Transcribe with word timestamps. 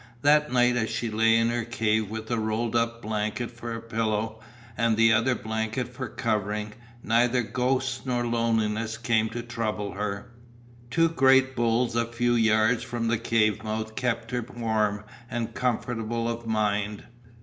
That 0.23 0.51
night 0.51 0.77
as 0.77 0.89
she 0.89 1.11
lay 1.11 1.35
in 1.37 1.49
her 1.51 1.63
cave 1.63 2.09
with 2.09 2.31
a 2.31 2.39
rolled 2.39 2.75
up 2.75 3.03
blanket 3.03 3.51
for 3.51 3.79
pillow 3.79 4.39
and 4.75 4.97
the 4.97 5.13
other 5.13 5.35
blanket 5.35 5.89
for 5.93 6.07
covering, 6.09 6.73
neither 7.03 7.43
Ghosts 7.43 8.03
nor 8.03 8.25
Loneliness 8.25 8.97
came 8.97 9.29
to 9.29 9.43
trouble 9.43 9.91
her. 9.91 10.31
Two 10.89 11.07
great 11.09 11.55
bulls 11.55 11.95
a 11.95 12.07
few 12.07 12.33
yards 12.33 12.81
from 12.81 13.09
the 13.09 13.19
cave's 13.19 13.61
mouth 13.61 13.95
kept 13.95 14.31
her 14.31 14.41
warm 14.57 15.03
and 15.29 15.53
comfortable 15.53 16.27
of 16.27 16.47
mind. 16.47 17.03